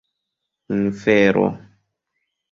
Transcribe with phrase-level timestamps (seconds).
[0.79, 1.43] infero